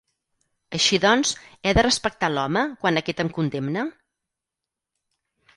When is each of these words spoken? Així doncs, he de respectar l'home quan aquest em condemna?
Així 0.77 0.99
doncs, 1.03 1.33
he 1.71 1.75
de 1.79 1.83
respectar 1.87 2.31
l'home 2.37 2.65
quan 2.85 2.99
aquest 3.03 3.23
em 3.25 3.31
condemna? 3.39 3.85